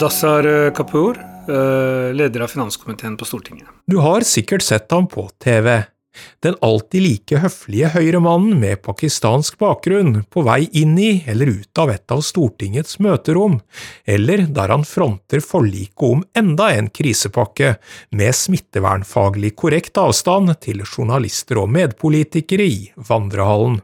Mudassar 0.00 0.70
Kapur, 0.74 1.18
leder 2.12 2.40
av 2.40 2.48
finanskomiteen 2.48 3.16
på 3.16 3.24
Stortinget. 3.24 3.68
Du 3.86 3.98
har 4.00 4.24
sikkert 4.24 4.62
sett 4.62 4.92
ham 4.92 5.04
på 5.06 5.26
TV. 5.44 5.82
Den 6.40 6.56
alltid 6.64 7.04
like 7.04 7.40
høflige 7.42 7.90
høyremannen 7.92 8.56
med 8.62 8.80
pakistansk 8.80 9.58
bakgrunn 9.60 10.22
på 10.32 10.46
vei 10.46 10.62
inn 10.72 10.96
i 10.96 11.10
eller 11.28 11.52
ut 11.52 11.82
av 11.84 11.92
et 11.92 12.16
av 12.16 12.24
Stortingets 12.24 12.96
møterom, 13.04 13.58
eller 14.08 14.46
der 14.48 14.72
han 14.72 14.88
fronter 14.88 15.44
forliket 15.44 16.06
om 16.08 16.24
enda 16.32 16.70
en 16.78 16.88
krisepakke 16.88 17.74
med 18.16 18.40
smittevernfaglig 18.40 19.52
korrekt 19.52 20.00
avstand 20.00 20.56
til 20.64 20.80
journalister 20.80 21.60
og 21.60 21.68
medpolitikere 21.76 22.72
i 22.72 22.82
vandrehallen. 22.96 23.82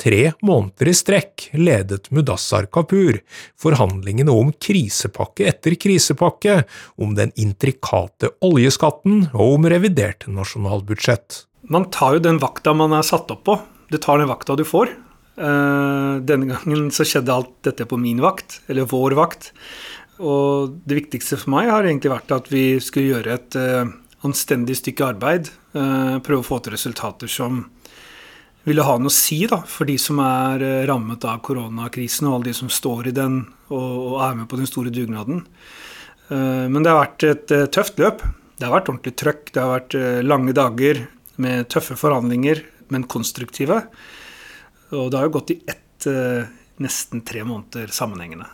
Tre 0.00 0.32
måneder 0.42 0.90
i 0.90 0.94
strekk 0.96 1.48
ledet 1.54 2.10
Mudassar 2.10 2.66
Kapur 2.66 3.20
forhandlingene 3.60 4.32
om 4.34 4.50
krisepakke 4.52 5.46
etter 5.48 5.76
krisepakke, 5.78 6.64
om 6.98 7.14
den 7.14 7.30
intrikate 7.40 8.32
oljeskatten 8.44 9.28
og 9.30 9.58
om 9.60 9.68
revidert 9.70 10.26
nasjonalbudsjett. 10.26 11.44
Man 11.70 11.88
tar 11.94 12.18
jo 12.18 12.24
den 12.26 12.42
vakta 12.42 12.74
man 12.76 12.92
er 12.92 13.06
satt 13.06 13.30
opp 13.32 13.46
på. 13.46 13.56
Du 13.88 14.00
tar 14.02 14.18
den 14.18 14.28
vakta 14.28 14.56
du 14.58 14.64
får. 14.66 14.90
Eh, 15.34 16.14
denne 16.26 16.50
gangen 16.50 16.90
så 16.94 17.06
skjedde 17.06 17.34
alt 17.34 17.54
dette 17.66 17.86
på 17.88 17.98
min 17.98 18.20
vakt, 18.22 18.60
eller 18.66 18.90
vår 18.90 19.16
vakt. 19.18 19.52
Og 20.22 20.74
det 20.86 20.98
viktigste 21.00 21.38
for 21.40 21.54
meg 21.56 21.70
har 21.70 21.86
egentlig 21.86 22.12
vært 22.12 22.34
at 22.34 22.50
vi 22.52 22.66
skulle 22.82 23.14
gjøre 23.14 23.38
et 23.38 23.58
eh, 23.58 23.94
anstendig 24.26 24.78
stykke 24.78 25.08
arbeid. 25.14 25.50
Eh, 25.74 26.18
prøve 26.24 26.42
å 26.42 26.46
få 26.46 26.60
til 26.62 26.76
resultater 26.76 27.30
som 27.30 27.64
ville 28.64 28.84
ha 28.84 28.96
noe 28.98 29.12
å 29.12 29.14
si 29.14 29.42
da, 29.48 29.60
for 29.68 29.88
de 29.88 29.96
som 30.00 30.20
er 30.24 30.64
eh, 30.64 30.84
rammet 30.88 31.24
av 31.28 31.42
koronakrisen, 31.44 32.28
og 32.28 32.38
alle 32.38 32.50
de 32.50 32.56
som 32.56 32.70
står 32.72 33.10
i 33.10 33.16
den 33.16 33.42
og, 33.68 34.16
er 34.24 34.38
med 34.38 34.48
på 34.50 34.58
den 34.60 34.68
store 34.68 34.92
dugnaden. 34.94 35.44
Eh, 36.30 36.64
men 36.72 36.80
det 36.80 36.92
har 36.92 37.02
vært 37.02 37.28
et 37.28 37.54
eh, 37.54 37.66
tøft 37.72 38.00
løp. 38.00 38.24
Det 38.56 38.66
har 38.66 38.74
vært 38.76 38.90
ordentlig 38.92 39.14
trøkk. 39.20 39.52
Det 39.52 39.60
har 39.62 39.72
vært 39.74 39.96
lange 40.24 40.54
dager 40.56 41.02
med 41.42 41.66
tøffe 41.72 41.96
forhandlinger, 41.98 42.62
men 42.94 43.08
konstruktive. 43.10 43.80
Og 44.94 45.08
det 45.10 45.18
har 45.18 45.26
jo 45.26 45.34
gått 45.40 45.50
i 45.56 45.58
ett, 45.66 46.06
nesten 46.78 47.24
tre 47.26 47.42
måneder 47.42 47.90
sammenhengende. 47.90 48.46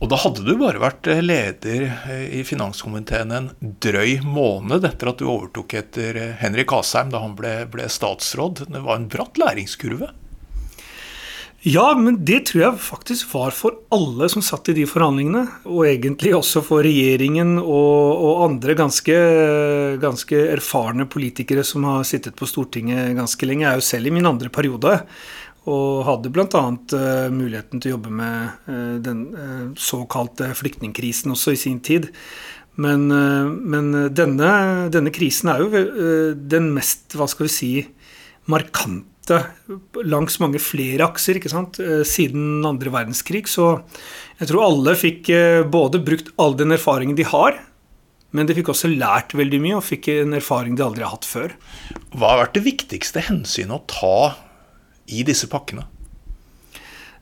Og 0.00 0.08
da 0.08 0.18
hadde 0.22 0.44
du 0.46 0.54
bare 0.60 0.80
vært 0.80 1.10
eh, 1.12 1.20
leder 1.24 1.84
eh, 2.08 2.24
i 2.40 2.44
finanskomiteen 2.46 3.34
en 3.36 3.50
drøy 3.60 4.20
måned 4.24 4.86
etter 4.88 5.12
at 5.12 5.20
du 5.20 5.28
overtok 5.28 5.76
etter 5.82 6.16
eh, 6.16 6.32
Henrik 6.40 6.72
Asheim 6.76 7.12
da 7.12 7.20
han 7.24 7.36
ble, 7.36 7.52
ble 7.70 7.88
statsråd. 7.92 8.64
Det 8.70 8.84
var 8.86 8.96
en 8.96 9.10
bratt 9.12 9.40
læringskurve? 9.40 10.12
Ja, 11.60 11.90
men 11.92 12.22
det 12.24 12.46
tror 12.48 12.62
jeg 12.62 12.80
faktisk 12.80 13.34
var 13.34 13.52
for 13.52 13.74
alle 13.92 14.30
som 14.32 14.40
satt 14.40 14.70
i 14.72 14.74
de 14.78 14.86
forhandlingene. 14.88 15.42
Og 15.68 15.84
egentlig 15.90 16.32
også 16.32 16.62
for 16.64 16.80
regjeringen 16.86 17.58
og, 17.60 18.06
og 18.16 18.44
andre 18.46 18.76
ganske, 18.78 19.16
ganske, 20.00 20.40
erfarne 20.54 21.04
politikere 21.04 21.64
som 21.68 21.84
har 21.84 22.06
sittet 22.08 22.38
på 22.38 22.48
Stortinget 22.48 23.12
ganske 23.18 23.48
lenge. 23.50 23.66
Jeg 23.66 23.74
er 23.74 23.82
jo 23.82 23.88
selv 23.90 24.08
i 24.08 24.14
min 24.16 24.30
andre 24.30 24.48
periode. 24.48 24.94
Og 25.68 26.04
hadde 26.06 26.30
bl.a. 26.32 26.46
Uh, 26.48 27.28
muligheten 27.34 27.82
til 27.82 27.92
å 27.92 27.96
jobbe 27.98 28.12
med 28.16 28.70
uh, 28.70 28.96
den 29.04 29.26
uh, 29.34 29.66
såkalte 29.76 30.52
flyktningkrisen 30.56 31.34
også 31.34 31.52
i 31.52 31.60
sin 31.60 31.82
tid. 31.84 32.08
Men, 32.80 33.10
men 33.10 33.90
denne, 34.16 34.50
denne, 34.94 35.10
krisen 35.12 35.50
er 35.52 35.58
jo 35.60 35.80
den 36.48 36.70
mest, 36.72 37.12
hva 37.18 37.26
skal 37.28 37.44
vi 37.44 37.50
si, 37.52 37.70
markante 38.48 39.40
langs 40.08 40.38
mange 40.40 40.62
flere 40.62 41.04
akser 41.10 41.36
ikke 41.36 41.50
sant? 41.52 41.76
siden 42.08 42.64
andre 42.64 42.94
verdenskrig. 42.94 43.50
Så 43.52 43.66
jeg 44.38 44.48
tror 44.48 44.64
alle 44.70 44.94
fikk 44.96 45.28
både 45.68 46.00
brukt 46.06 46.30
all 46.40 46.56
den 46.56 46.72
erfaringen 46.72 47.18
de 47.18 47.26
har, 47.28 47.58
men 48.32 48.48
de 48.48 48.56
fikk 48.56 48.70
også 48.72 48.94
lært 48.94 49.34
veldig 49.36 49.60
mye 49.60 49.76
og 49.82 49.84
fikk 49.90 50.08
en 50.14 50.38
erfaring 50.38 50.78
de 50.78 50.86
aldri 50.86 51.04
har 51.04 51.12
hatt 51.18 51.28
før. 51.28 51.58
Hva 52.14 52.32
har 52.32 52.46
vært 52.46 52.56
det 52.56 52.64
viktigste 52.70 53.26
hensynet 53.28 53.76
å 53.76 53.84
ta 53.90 54.49
i 55.10 55.24
disse 55.26 55.50
pakkene? 55.50 55.86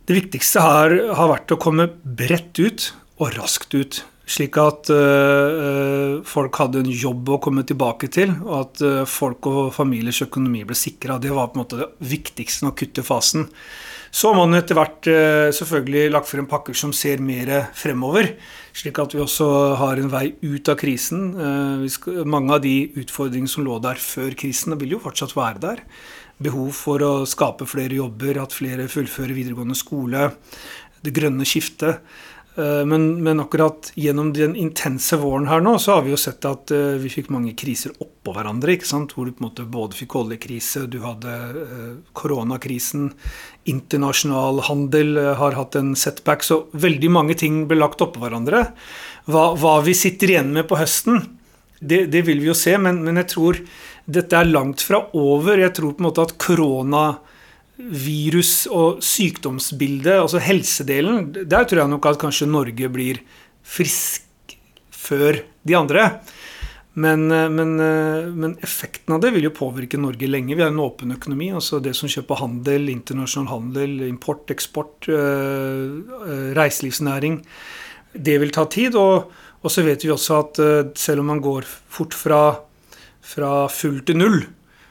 Det 0.09 0.17
viktigste 0.17 0.63
har, 0.65 0.95
har 1.19 1.33
vært 1.35 1.53
å 1.53 1.61
komme 1.61 1.91
bredt 2.03 2.57
ut 2.63 2.93
og 3.21 3.35
raskt 3.37 3.75
ut. 3.77 4.01
Slik 4.29 4.59
at 4.61 4.91
øh, 4.93 6.19
folk 6.29 6.57
hadde 6.61 6.83
en 6.83 6.91
jobb 6.93 7.31
å 7.33 7.39
komme 7.41 7.65
tilbake 7.69 8.11
til, 8.13 8.35
og 8.45 8.55
at 8.59 8.83
øh, 8.85 9.03
folk 9.09 9.49
og 9.49 9.61
familiers 9.77 10.21
økonomi 10.27 10.67
ble 10.69 10.77
sikra. 10.77 11.17
Det 11.21 11.33
var 11.33 11.49
på 11.49 11.57
en 11.57 11.63
måte 11.63 11.81
det 11.81 11.89
viktigste 12.11 12.67
den 12.67 12.73
akutte 12.75 13.05
fasen. 13.07 13.49
Så 14.13 14.31
har 14.31 14.37
man 14.37 14.57
etter 14.57 14.77
hvert 14.77 15.09
øh, 15.09 15.49
selvfølgelig 15.57 16.13
lagt 16.13 16.29
frem 16.29 16.49
pakker 16.49 16.77
som 16.77 16.93
ser 16.97 17.25
mer 17.25 17.71
fremover, 17.77 18.35
slik 18.77 19.01
at 19.01 19.17
vi 19.17 19.25
også 19.25 19.49
har 19.81 20.01
en 20.01 20.13
vei 20.13 20.27
ut 20.45 20.73
av 20.73 20.77
krisen. 20.81 21.33
Skal, 21.93 22.23
mange 22.29 22.57
av 22.57 22.65
de 22.65 22.77
utfordringene 23.01 23.53
som 23.53 23.65
lå 23.65 23.81
der 23.85 24.01
før 24.01 24.37
krisen, 24.41 24.77
vil 24.81 24.97
jo 24.97 25.05
fortsatt 25.05 25.37
være 25.37 25.65
der 25.65 25.85
behov 26.43 26.73
for 26.77 27.03
å 27.05 27.13
skape 27.29 27.67
flere 27.69 27.99
jobber, 27.99 28.41
at 28.43 28.57
flere 28.57 28.89
fullfører 28.91 29.37
videregående 29.37 29.79
skole, 29.79 30.31
det 31.03 31.15
grønne 31.15 31.47
skiftet. 31.47 32.03
Eh, 32.59 32.85
men, 32.87 33.23
men, 33.23 33.41
akkurat 33.41 33.93
gjennom 33.95 34.33
den 34.35 34.57
intense 34.59 35.17
våren 35.21 35.47
her 35.47 35.63
nå, 35.63 35.77
så 35.79 35.99
har 35.99 36.07
vi 36.07 36.11
jo 36.11 36.19
sett 36.19 36.43
at 36.49 36.73
uh, 36.75 36.97
vi 36.99 37.11
fikk 37.13 37.31
mange 37.31 37.53
kriser 37.59 37.95
oppå 38.03 38.35
hverandre. 38.35 38.75
ikke 38.75 38.89
sant? 38.89 39.15
Hvor 39.15 39.29
du 39.29 39.35
på 39.35 39.45
en 39.45 39.47
måte 39.47 39.67
både 39.69 39.99
fikk 39.99 40.17
oljekrise, 40.19 40.89
du 40.91 40.99
hadde 41.05 41.35
uh, 41.55 41.93
koronakrisen, 42.19 43.13
internasjonal 43.71 44.65
handel 44.67 45.23
har 45.39 45.59
hatt 45.59 45.79
en 45.79 45.95
setback. 45.99 46.43
Så 46.47 46.65
veldig 46.75 47.13
mange 47.15 47.39
ting 47.39 47.67
ble 47.71 47.79
lagt 47.79 48.03
oppå 48.03 48.25
hverandre. 48.25 48.67
Hva, 49.31 49.53
hva, 49.61 49.79
vi 49.87 49.95
sitter 49.95 50.35
igjen 50.35 50.51
med 50.57 50.67
på 50.71 50.81
høsten, 50.81 51.23
det, 51.79 52.09
det 52.11 52.25
vil 52.27 52.41
vi 52.43 52.51
jo 52.51 52.59
se, 52.59 52.75
men, 52.81 53.05
men 53.07 53.21
jeg 53.23 53.31
tror 53.37 53.63
dette 54.09 54.39
er 54.39 54.49
langt 54.49 54.81
fra 54.85 55.03
over. 55.17 55.59
Jeg 55.61 55.75
tror 55.77 55.93
på 55.93 56.03
en 56.03 56.07
måte 56.09 56.23
at 56.25 56.39
koronavirus 56.41 58.53
og 58.73 59.03
sykdomsbildet, 59.05 60.17
altså 60.17 60.39
helsedelen, 60.43 61.33
der 61.37 61.65
tror 61.69 61.81
jeg 61.85 61.93
nok 61.93 62.07
at 62.09 62.21
kanskje 62.23 62.47
Norge 62.49 62.89
blir 62.93 63.17
frisk 63.69 64.25
før 64.89 65.33
de 65.69 65.75
andre. 65.77 66.21
Men, 66.99 67.29
men, 67.29 67.77
men, 67.79 68.57
effekten 68.65 69.15
av 69.15 69.21
det 69.23 69.31
vil 69.37 69.45
jo 69.47 69.55
påvirke 69.55 69.99
Norge 70.01 70.27
lenge. 70.27 70.57
Vi 70.57 70.63
har 70.65 70.71
en 70.73 70.81
åpen 70.83 71.13
økonomi. 71.15 71.53
altså 71.55 71.79
Det 71.79 71.95
som 71.95 72.09
skjer 72.11 72.27
på 72.27 72.41
handel, 72.41 72.89
internasjonal 72.91 73.49
handel, 73.53 74.03
import, 74.09 74.51
eksport, 74.51 75.07
øh, 75.07 76.03
reiselivsnæring. 76.59 77.47
Det 78.15 78.39
vil 78.43 78.51
ta 78.51 78.65
tid. 78.67 78.95
Og, 78.99 79.31
og 79.63 79.71
så 79.71 79.83
vet 79.87 80.03
vi 80.03 80.11
også 80.11 80.43
at 80.43 80.59
selv 80.99 81.21
om 81.23 81.27
man 81.31 81.41
går 81.45 81.63
fort 81.69 82.15
fra 82.19 82.68
fra 83.29 83.53
full 83.73 84.01
til 84.09 84.19
null, 84.21 84.41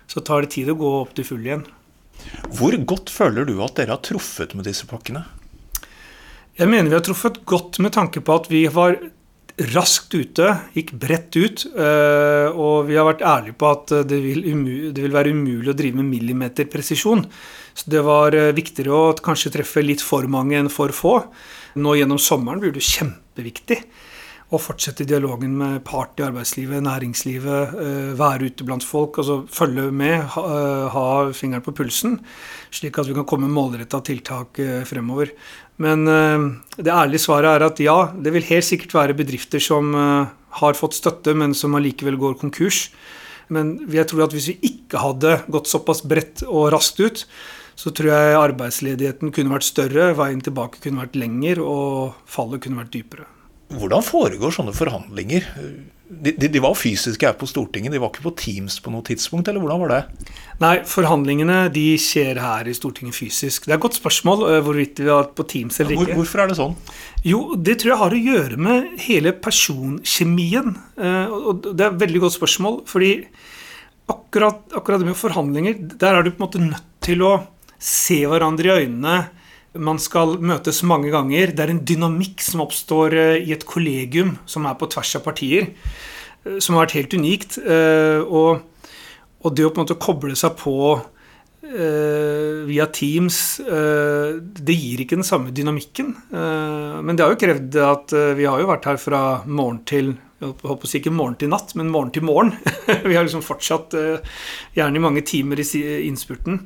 så 0.08 0.22
tar 0.24 0.46
det 0.46 0.54
tid 0.56 0.70
å 0.72 0.78
gå 0.78 0.94
opp 1.02 1.16
til 1.18 1.28
full 1.28 1.44
igjen. 1.46 1.66
Hvor 2.58 2.76
godt 2.90 3.12
føler 3.14 3.48
du 3.48 3.58
at 3.64 3.78
dere 3.78 3.96
har 3.96 4.04
truffet 4.06 4.56
med 4.58 4.68
disse 4.68 4.88
pakkene? 4.90 5.26
Jeg 6.58 6.70
mener 6.70 6.90
vi 6.90 6.98
har 6.98 7.06
truffet 7.06 7.44
godt 7.46 7.78
med 7.84 7.94
tanke 7.94 8.24
på 8.26 8.34
at 8.34 8.50
vi 8.50 8.64
var 8.74 8.98
raskt 9.74 10.14
ute, 10.14 10.52
gikk 10.78 10.94
bredt 11.02 11.38
ut. 11.38 11.66
Eh, 11.70 12.48
og 12.54 12.90
vi 12.90 12.98
har 12.98 13.08
vært 13.08 13.24
ærlige 13.26 13.58
på 13.58 13.70
at 13.74 13.94
det 14.10 14.20
vil, 14.22 14.44
det 14.94 15.06
vil 15.06 15.16
være 15.16 15.34
umulig 15.34 15.72
å 15.74 15.78
drive 15.78 16.02
med 16.02 16.12
millimeterpresisjon. 16.12 17.26
Så 17.78 17.94
det 17.94 18.04
var 18.06 18.38
eh, 18.38 18.54
viktigere 18.58 18.94
å 18.94 19.16
kanskje 19.22 19.54
treffe 19.58 19.86
litt 19.86 20.04
for 20.06 20.30
mange 20.30 20.58
enn 20.60 20.70
for 20.74 20.94
få. 20.94 21.20
Nå 21.78 21.98
gjennom 21.98 22.22
sommeren 22.22 22.62
blir 22.62 22.74
det 22.74 22.86
kjempeviktig 22.86 23.82
og 24.48 24.62
fortsette 24.64 25.04
dialogen 25.08 25.58
med 25.60 25.82
part 25.84 26.20
i 26.22 26.24
arbeidslivet, 26.24 26.80
næringslivet, 26.86 27.74
eh, 27.76 28.12
være 28.16 28.48
ute 28.48 28.64
blant 28.64 28.84
folk. 28.84 29.18
altså 29.18 29.46
Følge 29.50 29.92
med, 29.92 30.24
ha, 30.24 30.44
eh, 31.28 31.34
fingeren 31.34 31.62
på 31.62 31.76
pulsen, 31.76 32.20
slik 32.72 32.98
at 32.98 33.08
vi 33.08 33.14
kan 33.14 33.26
komme 33.26 33.48
med 33.48 33.58
målretta 33.58 34.02
tiltak 34.02 34.60
eh, 34.60 34.84
fremover. 34.86 35.32
Men 35.80 36.06
det 36.76 36.90
ærlige 36.90 37.22
svaret 37.22 37.62
er 37.62 37.66
at 37.68 37.78
ja, 37.78 38.12
det 38.12 38.34
vil 38.34 38.42
helt 38.42 38.66
sikkert 38.66 38.96
være 38.96 39.14
bedrifter 39.14 39.60
som 39.60 39.94
har 39.94 40.74
fått 40.74 40.96
støtte, 40.96 41.36
men 41.36 41.54
som 41.54 41.76
allikevel 41.76 42.18
går 42.18 42.40
konkurs. 42.40 42.90
Men 43.50 43.88
jeg 43.88 44.08
tror 44.08 44.24
at 44.24 44.34
hvis 44.34 44.48
vi 44.48 44.58
ikke 44.74 44.98
hadde 44.98 45.44
gått 45.46 45.70
såpass 45.70 46.02
bredt 46.02 46.42
og 46.48 46.74
raskt 46.74 47.00
ut, 47.00 47.28
så 47.76 47.94
tror 47.94 48.10
jeg 48.10 48.42
arbeidsledigheten 48.42 49.32
kunne 49.32 49.54
vært 49.54 49.70
større, 49.70 50.16
veien 50.18 50.42
tilbake 50.42 50.82
kunne 50.82 51.06
vært 51.06 51.16
lengre, 51.16 51.62
og 51.62 52.16
fallet 52.26 52.64
kunne 52.64 52.82
vært 52.82 52.96
dypere. 52.98 53.37
Hvordan 53.68 54.04
foregår 54.06 54.54
sånne 54.56 54.74
forhandlinger? 54.76 55.48
De, 56.08 56.32
de, 56.32 56.48
de, 56.48 56.60
var 56.64 56.76
fysiske 56.80 57.28
her 57.28 57.36
på 57.36 57.50
Stortinget, 57.50 57.92
de 57.92 58.00
var 58.00 58.14
ikke 58.14 58.24
på 58.30 58.32
Teams 58.40 58.78
på 58.80 58.94
noe 58.94 59.04
tidspunkt, 59.04 59.50
eller 59.52 59.60
hvordan 59.60 59.82
var 59.82 59.92
det? 59.92 60.30
Nei, 60.62 60.72
forhandlingene 60.88 61.58
de 61.76 61.84
skjer 62.00 62.40
her 62.40 62.70
i 62.72 62.76
Stortinget 62.78 63.18
fysisk. 63.18 63.68
Det 63.68 63.74
er 63.74 63.80
et 63.80 63.84
godt 63.84 64.00
spørsmål 64.00 64.46
eh, 64.48 64.62
hvorvidt 64.64 65.02
vi 65.04 65.12
har 65.12 65.28
på 65.36 65.44
Teams 65.52 65.82
eller 65.84 65.98
ikke. 65.98 66.14
Hvor, 66.14 66.22
hvorfor 66.22 66.44
er 66.46 66.54
det 66.54 66.58
sånn? 66.62 66.78
Jo, 67.28 67.42
det 67.60 67.76
tror 67.82 67.92
jeg 67.92 68.02
har 68.06 68.16
å 68.16 68.24
gjøre 68.30 68.62
med 68.70 68.88
hele 69.04 69.36
personkjemien. 69.36 70.78
Eh, 70.96 71.36
og 71.36 71.68
det 71.68 71.76
er 71.84 71.92
et 71.92 72.02
veldig 72.08 72.24
godt 72.24 72.38
spørsmål, 72.40 72.82
fordi 72.88 73.12
akkurat, 74.08 74.64
akkurat 74.80 75.04
det 75.04 75.12
med 75.12 75.20
forhandlinger, 75.20 75.82
der 76.00 76.16
er 76.16 76.24
du 76.24 76.32
på 76.32 76.40
en 76.40 76.48
måte 76.48 76.64
nødt 76.64 76.88
til 77.04 77.28
å 77.28 77.34
se 77.84 78.24
hverandre 78.24 78.72
i 78.72 78.86
øynene 78.86 79.18
Man 79.80 80.00
skal 80.02 80.38
møtes 80.44 80.84
mange 80.88 81.12
ganger. 81.14 81.54
Det 81.54 81.64
er 81.64 81.74
en 81.74 81.84
dynamikk 81.88 82.44
som 82.46 82.64
oppstår 82.66 83.16
i 83.42 83.54
et 83.56 83.66
kollegium 83.68 84.36
som 84.50 84.68
er 84.70 84.78
på 84.80 84.90
tvers 84.94 85.16
av 85.20 85.26
partier, 85.26 85.70
som 86.60 86.76
har 86.76 86.86
vært 86.86 86.98
helt 87.00 87.16
unikt. 87.18 87.60
Og, 87.60 88.64
og 89.44 89.56
det 89.56 89.68
å 89.68 89.72
på 89.72 89.82
en 89.82 89.88
måte 89.88 90.02
koble 90.02 90.38
seg 90.40 90.58
på 90.60 90.78
via 91.68 92.86
Teams 92.96 93.38
Det 93.60 94.76
gir 94.78 95.02
ikke 95.04 95.18
den 95.18 95.26
samme 95.28 95.52
dynamikken. 95.52 96.14
men 96.32 97.18
det 97.18 97.26
har 97.26 97.34
jo 97.34 97.40
krevd 97.42 97.76
at 97.84 98.14
vi 98.38 98.46
har 98.48 98.62
jo 98.62 98.70
vært 98.70 98.88
her 98.88 99.02
fra 99.02 99.22
morgen 99.44 99.82
til 99.90 100.14
jeg 100.38 100.54
håper 100.70 100.92
ikke 101.00 101.12
morgen 101.18 101.34
til 101.42 101.50
natt, 101.50 101.72
men 101.74 101.90
morgen 101.90 102.12
til 102.14 102.22
morgen. 102.22 102.52
vi 103.10 103.16
har 103.18 103.26
liksom 103.26 103.42
fortsatt 103.42 103.96
gjerne 104.78 105.00
i 105.00 105.02
mange 105.02 105.24
timer 105.26 105.58
i 105.58 105.66
innspurten. 106.06 106.62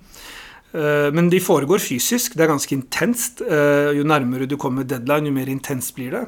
Eh, 0.72 1.10
men 1.12 1.30
de 1.30 1.40
foregår 1.44 1.84
fysisk. 1.84 2.36
Det 2.36 2.46
er 2.46 2.52
ganske 2.54 2.76
intenst. 2.76 3.44
Eh, 3.44 3.92
jo 3.98 4.08
nærmere 4.08 4.48
du 4.48 4.58
kommer 4.60 4.88
deadline, 4.88 5.28
jo 5.28 5.36
mer 5.36 5.52
intenst 5.52 5.96
blir 5.98 6.16
det. 6.16 6.26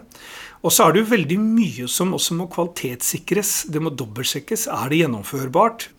Og 0.63 0.71
så 0.71 0.87
er 0.87 0.93
det 0.93 1.03
jo 1.03 1.11
veldig 1.11 1.39
mye 1.43 1.87
som 1.91 2.13
også 2.15 2.37
må 2.39 2.47
kvalitetssikres. 2.51 3.65
Det 3.71 3.81
må 3.83 3.91
dobbeltsjekkes. 3.91 4.67
Er 4.71 4.91
det 4.91 5.03
gjennomførbart? 5.03 5.89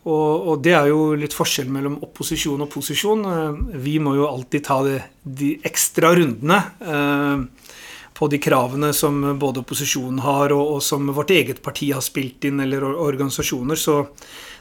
Og, 0.00 0.46
og, 0.48 0.54
det 0.64 0.72
er 0.72 0.86
jo 0.88 1.12
litt 1.18 1.34
forskjell 1.36 1.68
mellom 1.68 1.98
opposisjon 2.06 2.62
og 2.64 2.70
posisjon. 2.72 3.26
Eh, 3.30 3.64
vi 3.82 3.98
må 4.02 4.14
jo 4.18 4.30
alltid 4.30 4.66
ta 4.66 4.80
de, 4.86 5.00
de 5.24 5.56
ekstra 5.66 6.14
rundene 6.16 6.62
på 8.20 8.26
de 8.28 8.36
kravene 8.42 8.90
som 8.92 9.16
både 9.40 9.62
opposisjonen 9.62 10.18
har, 10.20 10.52
og, 10.52 10.74
og, 10.74 10.80
som 10.84 11.06
vårt 11.16 11.30
eget 11.32 11.62
parti 11.64 11.88
har 11.94 12.04
spilt 12.04 12.44
inn, 12.44 12.60
eller 12.60 12.84
organisasjoner. 12.84 13.78
Så 13.80 13.94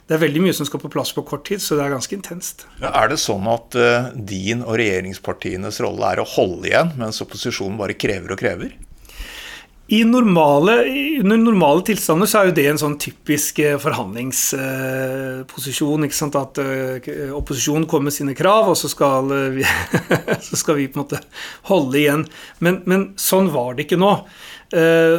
det 0.09 0.15
er 0.17 0.23
veldig 0.23 0.41
mye 0.41 0.55
som 0.57 0.65
skal 0.65 0.81
på 0.81 0.89
plass 0.89 1.11
på 1.13 1.21
kort 1.21 1.43
tid, 1.45 1.61
så 1.61 1.75
det 1.77 1.83
er 1.85 1.91
ganske 1.93 2.15
intenst. 2.17 2.65
Er 2.81 3.11
det 3.11 3.19
sånn 3.21 3.45
at 3.51 3.75
uh, 3.77 4.07
din 4.17 4.63
og 4.65 4.79
regjeringspartienes 4.81 5.77
rolle 5.85 6.01
er 6.15 6.19
å 6.23 6.25
holde 6.31 6.65
igjen, 6.71 6.89
mens 6.97 7.21
opposisjonen 7.21 7.77
bare 7.77 7.93
krever 7.93 8.33
og 8.33 8.39
krever? 8.41 8.73
I 9.93 10.01
normale, 10.09 10.81
under 11.21 11.37
normale 11.37 11.85
tilstander 11.85 12.25
så 12.29 12.39
er 12.39 12.45
jo 12.49 12.55
det 12.57 12.65
en 12.71 12.81
sånn 12.81 12.97
typisk 13.01 13.59
eh, 13.61 13.81
forhandlingsposisjon. 13.81 16.03
ikke 16.05 16.17
sant, 16.17 16.35
At 16.37 16.59
opposisjonen 17.33 17.87
kommer 17.89 18.05
med 18.09 18.17
sine 18.17 18.33
krav, 18.37 18.69
og 18.73 18.77
så 18.77 18.87
skal, 18.89 19.25
vi, 19.55 19.63
så 20.47 20.55
skal 20.61 20.75
vi 20.77 20.89
på 20.89 20.95
en 20.97 21.03
måte 21.05 21.19
holde 21.71 21.97
igjen. 22.01 22.23
Men, 22.61 22.75
men 22.85 23.01
sånn 23.17 23.49
var 23.53 23.73
det 23.73 23.81
ikke 23.87 23.97
nå. 23.97 24.13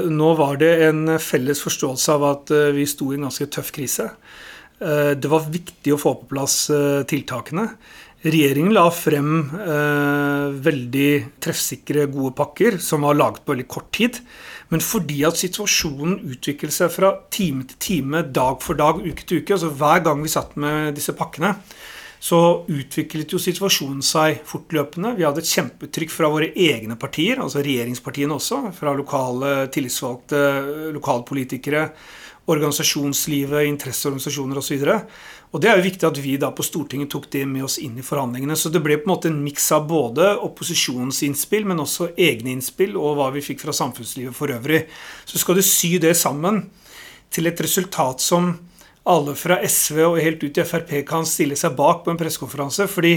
Nå 0.06 0.28
var 0.38 0.54
det 0.62 0.86
en 0.86 1.18
felles 1.18 1.58
forståelse 1.66 2.08
av 2.14 2.22
at 2.28 2.46
vi 2.70 2.86
sto 2.86 3.10
i 3.10 3.16
en 3.18 3.26
ganske 3.26 3.50
tøff 3.50 3.74
krise. 3.74 4.06
Eh, 4.80 5.12
det 5.16 5.28
var 5.28 5.50
viktig 5.52 5.92
å 5.92 6.00
få 6.00 6.14
på 6.22 6.30
plass 6.30 6.62
eh, 6.72 7.02
tiltakene. 7.08 7.66
Regjeringen 8.20 8.74
la 8.76 8.86
frem 8.92 9.32
eh, 9.56 10.46
veldig 10.64 11.10
treffsikre, 11.40 12.06
gode 12.12 12.34
pakker 12.36 12.76
som 12.80 13.04
var 13.04 13.16
laget 13.16 13.44
på 13.44 13.54
veldig 13.54 13.68
kort 13.68 13.90
tid. 13.96 14.20
Men 14.72 14.84
fordi 14.84 15.22
at 15.28 15.40
situasjonen 15.40 16.18
utviklet 16.32 16.72
seg 16.72 16.92
fra 16.94 17.14
time 17.32 17.66
til 17.68 17.80
time, 17.80 18.24
dag 18.32 18.60
for 18.64 18.78
dag, 18.78 19.00
uke 19.04 19.24
til 19.24 19.40
uke, 19.40 19.56
altså 19.56 19.72
hver 19.72 20.04
gang 20.06 20.20
vi 20.24 20.32
satt 20.32 20.54
med 20.60 20.94
disse 20.96 21.16
pakkene, 21.16 21.56
så 22.20 22.38
utviklet 22.68 23.32
jo 23.32 23.40
situasjonen 23.40 24.04
seg 24.04 24.42
fortløpende. 24.48 25.14
Vi 25.16 25.24
hadde 25.24 25.40
et 25.40 25.50
kjempetrykk 25.50 26.12
fra 26.12 26.28
våre 26.32 26.50
egne 26.52 26.96
partier, 27.00 27.40
altså 27.40 27.64
regjeringspartiene 27.64 28.36
også, 28.36 28.62
fra 28.76 28.92
lokale 28.96 29.54
tillitsvalgte, 29.72 30.42
lokalpolitikere, 30.94 31.86
organisasjonslivet, 32.50 33.66
interesseorganisasjoner 33.68 34.60
osv. 34.60 34.84
Og, 35.50 35.58
det 35.62 35.70
er 35.70 35.78
jo 35.78 35.86
viktig 35.86 36.06
at 36.08 36.20
vi 36.22 36.36
da 36.40 36.50
på 36.54 36.66
Stortinget 36.66 37.10
tok 37.12 37.28
det 37.32 37.44
med 37.48 37.66
oss 37.66 37.78
inn 37.82 37.98
i 37.98 38.06
forhandlingene. 38.06 38.56
Så 38.58 38.72
det 38.72 38.82
ble 38.84 38.98
på 39.00 39.08
en 39.08 39.12
måte 39.14 39.30
en 39.30 39.42
miks 39.44 39.70
av 39.76 39.86
både 39.90 40.32
opposisjonens 40.46 41.22
innspill, 41.26 41.66
men 41.70 41.82
også 41.82 42.12
egne 42.14 42.54
innspill, 42.54 42.96
og 42.98 43.18
hva 43.18 43.30
vi 43.34 43.44
fikk 43.44 43.62
fra 43.64 43.74
samfunnslivet 43.76 44.36
for 44.36 44.52
øvrig. 44.54 44.84
Så 45.26 45.42
skal 45.42 45.58
du 45.58 45.64
sy 45.66 45.96
det 46.02 46.16
sammen 46.18 46.64
til 47.30 47.50
et 47.50 47.62
resultat 47.62 48.22
som 48.22 48.52
alle 49.10 49.34
fra 49.38 49.60
SV 49.64 50.02
og 50.04 50.20
helt 50.20 50.42
ut 50.44 50.58
i 50.60 50.66
Frp 50.66 50.92
kan 51.08 51.24
stille 51.26 51.56
seg 51.58 51.74
bak 51.78 52.04
på 52.04 52.12
en 52.12 52.20
pressekonferanse. 52.20 52.86
fordi 52.86 53.14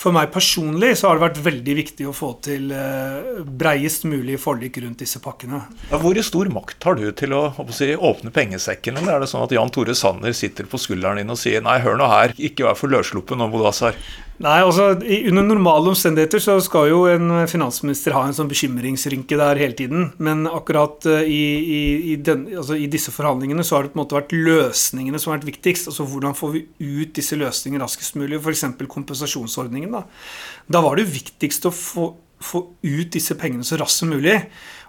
for 0.00 0.14
meg 0.14 0.32
personlig 0.34 0.94
så 0.98 1.08
har 1.08 1.18
det 1.18 1.24
vært 1.24 1.40
veldig 1.44 1.76
viktig 1.78 2.08
å 2.10 2.14
få 2.16 2.32
til 2.44 2.72
eh, 2.74 3.40
breiest 3.44 4.06
mulig 4.08 4.38
forlik 4.42 4.80
rundt 4.82 5.04
disse 5.04 5.20
pakkene. 5.22 5.62
Ja, 5.90 6.00
hvor 6.02 6.18
stor 6.26 6.50
makt 6.52 6.88
har 6.88 6.98
du 6.98 7.06
til 7.16 7.36
å, 7.36 7.46
åpne 7.54 8.34
pengesekken? 8.34 8.98
Eller 9.00 9.16
er 9.16 9.24
det 9.24 9.30
sånn 9.30 9.46
at 9.46 9.54
Jan 9.54 9.72
Tore 9.74 9.94
Sanner 9.98 10.34
sitter 10.36 10.68
på 10.68 10.80
skulderen 10.80 11.22
din 11.22 11.32
og 11.32 11.40
sier 11.40 11.64
nei, 11.64 11.78
hør 11.84 11.98
nå 12.00 12.10
her, 12.10 12.34
ikke 12.36 12.66
vær 12.68 12.78
for 12.78 12.92
løssluppen 12.92 13.40
nå, 13.40 13.48
Modassar? 13.52 13.98
Nei, 14.42 14.56
altså 14.64 14.88
Under 14.98 15.44
normale 15.46 15.92
omstendigheter 15.92 16.42
så 16.42 16.56
skal 16.64 16.88
jo 16.90 17.04
en 17.06 17.44
finansminister 17.46 18.16
ha 18.16 18.24
en 18.26 18.34
sånn 18.34 18.50
bekymringsrynke 18.50 19.38
der 19.38 19.60
hele 19.62 19.76
tiden. 19.78 20.08
Men 20.18 20.48
akkurat 20.50 21.06
uh, 21.06 21.20
i, 21.22 21.42
i, 21.62 21.82
i, 22.12 22.16
den, 22.18 22.48
altså, 22.50 22.74
i, 22.74 22.88
disse 22.90 23.14
forhandlingene 23.14 23.62
så 23.66 23.78
har 23.78 23.86
det 23.86 23.92
på 23.92 24.00
en 24.00 24.02
måte 24.02 24.18
vært 24.18 24.34
løsningene 24.34 25.20
som 25.22 25.30
har 25.30 25.38
vært 25.38 25.52
viktigst. 25.52 25.86
Altså 25.92 26.06
Hvordan 26.10 26.34
får 26.38 26.54
vi 26.56 26.64
ut 26.82 27.14
disse 27.14 27.38
løsningene 27.38 27.86
raskest 27.86 28.18
mulig? 28.18 28.40
F.eks. 28.42 28.66
kompensasjonsordningen. 28.90 29.94
Da. 29.94 30.02
da 30.66 30.82
var 30.82 30.98
det 30.98 31.12
viktigst 31.14 31.70
å 31.70 31.74
få, 31.74 32.08
få 32.42 32.64
ut 32.82 33.12
disse 33.14 33.38
pengene 33.38 33.66
så 33.66 33.78
raskt 33.78 34.02
som 34.02 34.10
mulig. 34.10 34.40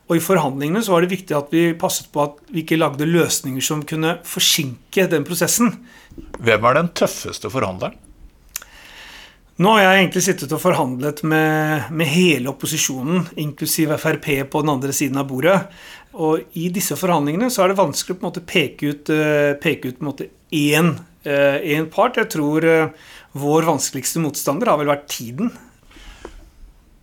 Og 0.10 0.18
i 0.18 0.24
forhandlingene 0.26 0.82
så 0.86 0.96
var 0.96 1.06
det 1.06 1.14
viktig 1.14 1.38
at 1.38 1.54
vi 1.54 1.68
passet 1.78 2.10
på 2.14 2.26
at 2.26 2.42
vi 2.50 2.64
ikke 2.66 2.82
lagde 2.82 3.06
løsninger 3.10 3.62
som 3.66 3.86
kunne 3.86 4.18
forsinke 4.26 5.06
den 5.10 5.26
prosessen. 5.26 5.70
Hvem 6.42 6.66
er 6.66 6.82
den 6.82 6.92
tøffeste 6.98 7.54
forhandleren? 7.54 8.02
Nå 9.56 9.72
har 9.72 9.86
jeg 9.86 10.00
egentlig 10.02 10.22
sittet 10.26 10.52
og 10.52 10.60
forhandlet 10.60 11.22
med, 11.24 11.86
med, 11.96 12.10
hele 12.12 12.52
opposisjonen, 12.52 13.22
inklusiv 13.40 13.94
Frp 14.02 14.28
på 14.52 14.64
den 14.66 14.72
andre 14.74 14.92
siden 14.96 15.22
av 15.22 15.30
bordet. 15.30 15.56
Og 16.12 16.58
i 16.60 16.68
disse 16.76 16.98
forhandlingene 17.00 17.48
så 17.52 17.64
er 17.64 17.72
det 17.72 17.80
vanskelig 17.80 18.20
å 18.20 18.34
peke 18.44 18.92
ut, 18.92 19.12
uh, 19.16 19.56
peke 19.64 19.94
ut 19.94 20.04
måte 20.04 20.28
én, 20.52 20.92
uh, 21.28 21.58
én 21.64 21.88
part. 21.92 22.20
Jeg 22.20 22.34
tror 22.36 22.68
uh, 22.68 23.08
vår 23.40 23.70
vanskeligste 23.72 24.20
motstander 24.24 24.74
har 24.74 24.82
vel 24.82 24.92
vært 24.92 25.08
tiden. 25.16 25.54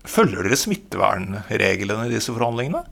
Følger 0.04 0.44
dere 0.44 0.60
smittevernreglene 0.60 2.10
i 2.10 2.12
disse 2.12 2.36
forhandlingene? 2.36 2.84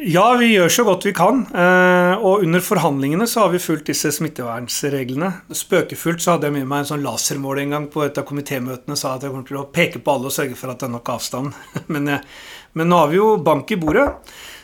Ja, 0.00 0.30
vi 0.40 0.46
gjør 0.54 0.70
så 0.72 0.84
godt 0.86 1.04
vi 1.04 1.10
kan. 1.12 1.42
Eh, 1.52 2.22
og 2.24 2.44
under 2.46 2.62
forhandlingene 2.64 3.26
så 3.28 3.42
har 3.42 3.50
vi 3.52 3.58
fulgt 3.60 3.90
disse 3.90 4.08
smittevernsreglene. 4.16 5.28
Spøkefullt 5.52 6.24
så 6.24 6.34
hadde 6.34 6.48
jeg 6.48 6.54
med 6.54 6.70
meg 6.70 6.84
en 6.84 6.88
sånn 6.94 7.04
lasermål 7.04 7.60
en 7.60 7.74
gang 7.76 7.88
på 7.92 8.06
et 8.06 8.16
av 8.16 8.24
komitémøtene. 8.28 8.96
Sa 8.96 9.12
at 9.18 9.26
jeg 9.26 9.34
kommer 9.34 9.50
til 9.50 9.58
å 9.60 9.66
peke 9.68 10.00
på 10.00 10.14
alle 10.14 10.30
og 10.30 10.32
sørge 10.32 10.56
for 10.56 10.72
at 10.72 10.80
det 10.80 10.88
er 10.88 10.94
nok 10.94 11.12
avstand. 11.12 11.52
Men, 11.92 12.08
eh, 12.16 12.24
men 12.72 12.86
nå 12.86 13.00
har 13.00 13.08
vi 13.10 13.18
jo 13.18 13.34
bank 13.42 13.72
i 13.74 13.80
bordet 13.82 14.06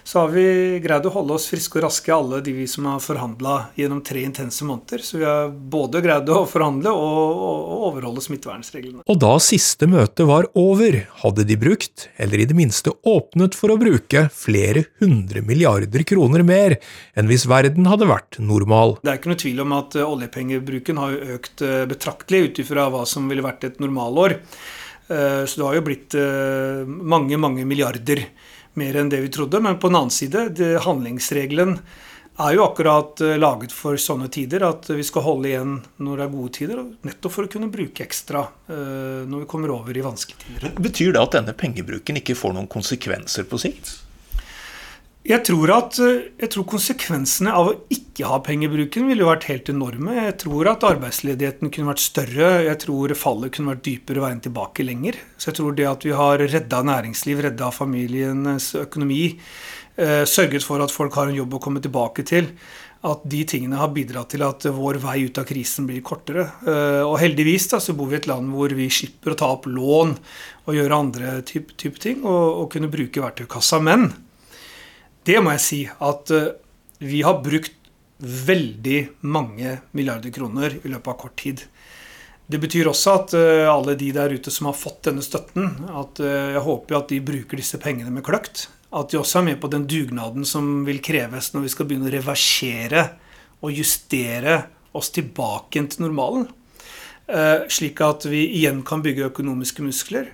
så 0.07 0.21
har 0.23 0.29
vi 0.31 0.79
greid 0.85 1.07
å 1.09 1.11
holde 1.11 1.35
oss 1.35 1.49
friske 1.51 1.81
og 1.81 1.83
raske, 1.89 2.13
alle 2.15 2.39
de 2.45 2.53
vi 2.55 2.69
som 2.71 2.87
har 2.87 3.01
forhandla 3.03 3.57
gjennom 3.75 4.05
tre 4.07 4.23
intense 4.23 4.63
måneder. 4.63 5.03
Så 5.03 5.19
vi 5.19 5.27
har 5.27 5.51
både 5.51 5.99
greid 6.05 6.31
å 6.31 6.45
forhandle 6.47 6.93
og, 6.95 7.41
og 7.43 7.83
overholde 7.89 8.23
smittevernreglene. 8.23 9.03
Og 9.03 9.19
da 9.25 9.33
siste 9.43 9.91
møte 9.91 10.29
var 10.31 10.47
over, 10.55 11.01
hadde 11.25 11.49
de 11.51 11.59
brukt, 11.59 12.07
eller 12.23 12.39
i 12.39 12.47
det 12.47 12.55
minste 12.55 12.95
åpnet 13.03 13.59
for 13.59 13.75
å 13.75 13.81
bruke, 13.83 14.29
flere 14.31 14.87
hundre 15.03 15.43
milliarder 15.43 16.07
kroner 16.07 16.47
mer 16.47 16.79
enn 17.19 17.27
hvis 17.27 17.49
verden 17.51 17.91
hadde 17.91 18.07
vært 18.07 18.39
normal. 18.39 19.01
Det 19.03 19.11
er 19.11 19.19
ikke 19.19 19.35
noe 19.35 19.43
tvil 19.43 19.67
om 19.67 19.79
at 19.83 19.99
eh, 19.99 20.07
oljepengebruken 20.07 21.03
har 21.03 21.21
økt 21.35 21.67
eh, 21.67 21.83
betraktelig 21.91 22.45
ut 22.47 22.63
ifra 22.63 22.87
hva 22.95 23.03
som 23.11 23.27
ville 23.27 23.43
vært 23.43 23.73
et 23.73 23.83
normalår. 23.83 24.39
Eh, 25.11 25.43
så 25.43 25.59
det 25.59 25.67
har 25.67 25.81
jo 25.81 25.89
blitt 25.91 26.23
mange, 26.87 27.43
mange 27.43 27.67
milliarder 27.67 28.29
mer 28.81 28.99
enn 29.01 29.13
det 29.13 29.23
vi 29.25 29.33
trodde. 29.33 29.61
Men 29.63 29.81
på 29.81 29.91
den 29.91 29.99
annen 30.01 30.15
side, 30.15 30.49
det, 30.59 30.73
handlingsregelen 30.87 31.79
er 32.37 32.53
jo 32.53 32.65
akkurat 32.67 33.21
uh, 33.25 33.35
laget 33.41 33.73
for 33.73 33.97
sånne 34.01 34.29
tider. 34.33 34.65
At 34.69 34.91
vi 34.93 35.05
skal 35.07 35.25
holde 35.27 35.51
igjen 35.51 35.77
når 35.97 36.17
det 36.21 36.27
er 36.27 36.35
gode 36.37 36.55
tider. 36.59 36.83
Nettopp 37.09 37.37
for 37.37 37.49
å 37.49 37.53
kunne 37.53 37.71
bruke 37.73 38.05
ekstra 38.05 38.47
uh, 38.47 39.23
når 39.27 39.45
vi 39.45 39.51
kommer 39.51 39.75
over 39.75 39.97
i 39.97 40.05
vanskelige 40.05 40.45
tider. 40.47 40.75
Betyr 40.89 41.17
det 41.17 41.23
at 41.23 41.39
denne 41.41 41.57
pengebruken 41.57 42.21
ikke 42.23 42.39
får 42.39 42.57
noen 42.57 42.71
konsekvenser 42.71 43.49
på 43.49 43.61
sikt? 43.61 43.97
Jeg 45.27 45.43
tror 45.43 45.71
at 45.75 45.97
eh, 46.03 46.29
jeg 46.39 46.53
tror 46.55 46.67
konsekvensene 46.71 47.51
av 47.51 47.71
å 47.73 47.77
ikke 47.91 48.29
ha 48.31 48.39
pengebruken 48.47 49.09
ville 49.11 49.27
vært 49.27 49.49
helt 49.51 49.71
enorme. 49.73 50.15
Jeg 50.15 50.37
tror 50.45 50.71
at 50.71 50.87
arbeidsledigheten 50.87 51.73
kunne 51.75 51.91
vært 51.91 52.05
større. 52.05 52.51
Jeg 52.69 52.79
tror 52.85 53.15
fallet 53.19 53.55
kunne 53.57 53.73
vært 53.75 53.83
dypere 53.89 54.23
veien 54.23 54.43
tilbake 54.45 54.87
lenger. 54.87 55.19
Så 55.35 55.51
jeg 55.51 55.59
tror 55.59 55.75
det 55.75 55.89
at 55.91 56.07
vi 56.07 56.15
har 56.15 56.45
redda 56.45 56.83
næringsliv, 56.87 57.43
redda 57.49 57.73
familienes 57.75 58.71
økonomi, 58.79 59.25
eh, 59.99 60.23
sørget 60.31 60.63
for 60.63 60.85
at 60.85 60.95
folk 60.95 61.19
har 61.19 61.33
en 61.33 61.41
jobb 61.41 61.57
å 61.59 61.63
komme 61.65 61.83
tilbake 61.83 62.23
til, 62.29 62.53
at 63.07 63.25
de 63.27 63.41
tingene 63.51 63.81
har 63.81 63.91
bidratt 63.95 64.31
til 64.31 64.45
at 64.47 64.63
vår 64.63 65.01
vei 65.03 65.17
ut 65.27 65.41
av 65.43 65.47
krisen 65.49 65.89
blir 65.91 66.05
kortere. 66.07 66.47
Eh, 66.71 67.03
og 67.03 67.19
heldigvis 67.19 67.67
da, 67.75 67.83
så 67.83 67.97
bor 67.99 68.13
vi 68.13 68.21
i 68.21 68.21
et 68.23 68.31
land 68.31 68.55
hvor 68.55 68.71
vi 68.79 68.87
slipper 68.95 69.35
å 69.35 69.41
ta 69.43 69.51
opp 69.57 69.67
lån 69.67 70.15
og 70.71 70.79
gjøre 70.79 71.03
andre 71.03 71.35
type, 71.51 71.75
type 71.75 71.99
ting, 72.03 72.23
og, 72.23 72.63
og 72.63 72.71
kunne 72.77 72.93
bruke 72.95 73.27
verktøykassa. 73.27 73.83
Men 73.83 74.09
det 75.27 75.41
må 75.43 75.53
jeg 75.57 75.65
si 75.65 75.81
at 75.91 76.31
eh, 76.35 76.53
vi 77.03 77.23
har 77.27 77.43
brukt 77.45 77.75
veldig 78.17 79.01
mange 79.29 79.79
milliarder 79.97 80.33
kroner 80.33 80.79
i 80.79 80.89
løpet 80.89 81.11
av 81.13 81.19
kort 81.21 81.37
tid. 81.41 81.65
Det 82.47 82.61
betyr 82.63 82.89
også 82.89 83.13
at 83.19 83.35
uh, 83.37 83.67
alle 83.69 83.97
de 83.99 84.09
der 84.15 84.33
ute 84.33 84.53
som 84.55 84.71
har 84.71 84.77
fått 84.79 85.09
denne 85.09 85.25
støtten, 85.25 85.67
at 85.91 86.23
uh, 86.23 86.55
jeg 86.55 86.63
håper 86.65 86.97
at 86.97 87.11
de 87.13 87.19
bruker 87.27 87.61
disse 87.61 87.77
pengene 87.83 88.13
med 88.15 88.25
kløkt. 88.25 88.69
At 88.97 89.11
de 89.13 89.19
også 89.21 89.43
er 89.43 89.49
med 89.51 89.61
på 89.61 89.69
den 89.69 89.85
dugnaden 89.91 90.47
som 90.49 90.87
vil 90.87 91.03
kreves 91.05 91.51
når 91.53 91.67
vi 91.67 91.73
skal 91.75 91.91
begynne 91.91 92.09
å 92.09 92.15
reversere 92.15 93.03
og 93.61 93.75
justere 93.75 94.61
oss 94.97 95.11
tilbake 95.13 95.83
til 95.91 96.07
normalen. 96.07 96.47
Slik 97.69 98.01
at 98.07 98.25
vi 98.31 98.45
igjen 98.61 98.85
kan 98.87 99.03
bygge 99.05 99.27
økonomiske 99.27 99.85
muskler. 99.85 100.31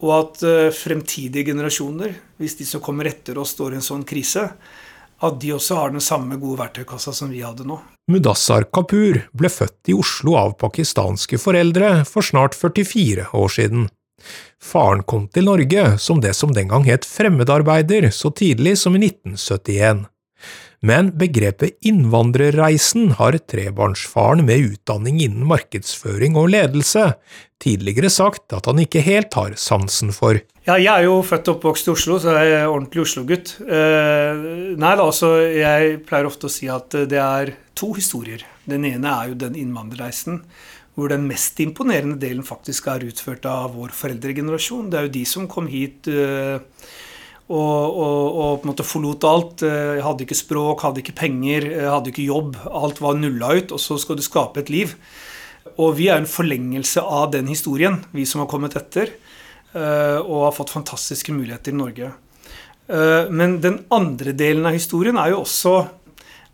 Og 0.00 0.12
at 0.16 0.42
fremtidige 0.72 1.50
generasjoner, 1.50 2.14
hvis 2.40 2.56
de 2.56 2.64
som 2.64 2.80
kommer 2.80 3.10
etter 3.10 3.36
oss 3.38 3.52
står 3.52 3.74
i 3.74 3.80
en 3.80 3.84
sånn 3.84 4.06
krise, 4.08 4.46
at 5.20 5.40
de 5.40 5.52
også 5.52 5.76
har 5.76 5.92
den 5.92 6.00
samme 6.00 6.38
gode 6.40 6.62
verktøykassa 6.62 7.12
som 7.12 7.32
vi 7.32 7.42
hadde 7.44 7.66
nå. 7.68 7.76
Mudassar 8.10 8.64
Kapur 8.72 9.20
ble 9.36 9.50
født 9.52 9.92
i 9.92 9.96
Oslo 9.96 10.36
av 10.40 10.54
pakistanske 10.60 11.38
foreldre 11.40 12.00
for 12.08 12.24
snart 12.24 12.56
44 12.56 13.28
år 13.36 13.52
siden. 13.52 13.90
Faren 14.60 15.04
kom 15.08 15.26
til 15.32 15.46
Norge 15.48 15.84
som 16.00 16.20
det 16.24 16.32
som 16.36 16.52
den 16.56 16.72
gang 16.72 16.84
het 16.88 17.06
fremmedarbeider 17.08 18.10
så 18.12 18.32
tidlig 18.32 18.76
som 18.80 18.96
i 18.96 19.04
1971 19.06 20.06
men 20.80 21.10
begrepet 21.20 21.76
innvandrerreisen 21.84 23.14
har 23.18 23.36
trebarnsfaren 23.52 24.46
med 24.48 24.72
utdanning 24.72 25.20
innen 25.20 25.44
markedsføring 25.48 26.38
og 26.40 26.50
ledelse 26.54 27.10
tidligere 27.60 28.08
sagt 28.12 28.54
at 28.56 28.68
han 28.70 28.80
ikke 28.80 29.02
helt 29.04 29.36
har 29.36 29.56
sansen 29.60 30.14
for. 30.16 30.40
Ja, 30.64 30.78
jeg 30.80 30.88
er 30.88 31.06
jo 31.08 31.20
født 31.26 31.50
og 31.50 31.58
oppvokst 31.58 31.90
i 31.90 31.92
Oslo, 31.92 32.16
så 32.22 32.32
jeg 32.38 32.56
er 32.62 32.70
ordentlig 32.70 33.04
Oslo-gutt. 33.04 33.54
Eh, 33.60 34.42
nei 34.80 34.94
da, 34.96 35.04
altså 35.04 35.34
jeg 35.44 36.00
pleier 36.08 36.28
ofte 36.30 36.48
å 36.48 36.52
si 36.52 36.70
at 36.72 36.96
det 37.10 37.20
er 37.20 37.54
to 37.76 37.92
historier. 37.96 38.46
Den 38.64 38.86
ene 38.88 39.12
er 39.12 39.32
jo 39.32 39.40
den 39.44 39.58
innvandrerreisen 39.60 40.40
hvor 40.96 41.12
den 41.12 41.28
mest 41.28 41.60
imponerende 41.62 42.18
delen 42.20 42.44
faktisk 42.44 42.88
er 42.92 43.06
utført 43.06 43.46
av 43.48 43.76
vår 43.76 43.92
foreldregenerasjon. 43.96 44.90
Det 44.90 44.98
er 44.98 45.06
jo 45.06 45.14
de 45.14 45.22
som 45.28 45.46
kom 45.48 45.68
hit 45.70 46.08
uh, 46.10 46.58
og, 47.50 47.96
og, 47.98 48.26
og, 48.30 48.52
på 48.60 48.66
en 48.66 48.70
måte 48.70 48.86
forlot 48.86 49.26
alt. 49.26 49.64
Jeg 49.66 49.98
eh, 49.98 50.04
hadde 50.04 50.22
ikke 50.22 50.38
språk, 50.38 50.84
hadde 50.86 51.02
ikke 51.02 51.16
penger, 51.18 51.66
eh, 51.72 51.88
hadde 51.90 52.12
ikke 52.12 52.28
jobb. 52.28 52.58
Alt 52.70 53.00
var 53.02 53.18
nulla 53.18 53.50
ut, 53.58 53.74
og 53.74 53.82
så 53.82 53.98
skal 53.98 54.20
du 54.20 54.22
skape 54.22 54.62
et 54.62 54.70
liv. 54.70 54.94
Og 55.74 55.96
vi 55.98 56.06
er 56.12 56.20
en 56.20 56.30
forlengelse 56.30 57.02
av 57.02 57.32
den 57.34 57.50
historien, 57.50 57.98
vi 58.14 58.26
som 58.28 58.44
har 58.44 58.50
kommet 58.50 58.78
etter. 58.78 59.10
Eh, 59.74 60.18
og 60.22 60.46
har 60.46 60.54
fått 60.54 60.74
fantastiske 60.76 61.34
muligheter 61.34 61.74
i 61.74 61.80
Norge. 61.82 62.12
Men 62.90 63.52
den 63.62 63.76
andre 63.94 64.32
delen 64.34 64.64
av 64.66 64.74
historien 64.74 65.14
er 65.22 65.28
jo 65.30 65.44
også 65.44 65.74